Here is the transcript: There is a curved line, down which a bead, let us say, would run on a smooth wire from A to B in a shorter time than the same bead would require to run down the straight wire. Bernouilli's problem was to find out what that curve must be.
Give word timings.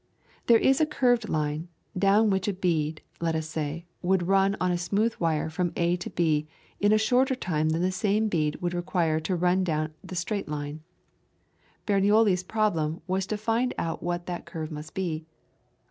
There 0.47 0.57
is 0.57 0.81
a 0.81 0.87
curved 0.87 1.29
line, 1.29 1.67
down 1.95 2.31
which 2.31 2.47
a 2.47 2.53
bead, 2.53 3.03
let 3.19 3.35
us 3.35 3.47
say, 3.47 3.85
would 4.01 4.25
run 4.27 4.57
on 4.59 4.71
a 4.71 4.75
smooth 4.79 5.13
wire 5.19 5.47
from 5.47 5.71
A 5.75 5.95
to 5.97 6.09
B 6.09 6.47
in 6.79 6.91
a 6.91 6.97
shorter 6.97 7.35
time 7.35 7.69
than 7.69 7.83
the 7.83 7.91
same 7.91 8.27
bead 8.27 8.59
would 8.63 8.73
require 8.73 9.19
to 9.19 9.35
run 9.35 9.63
down 9.63 9.93
the 10.03 10.15
straight 10.15 10.47
wire. 10.49 10.79
Bernouilli's 11.85 12.41
problem 12.41 13.03
was 13.05 13.27
to 13.27 13.37
find 13.37 13.75
out 13.77 14.01
what 14.01 14.25
that 14.25 14.47
curve 14.47 14.71
must 14.71 14.95
be. 14.95 15.27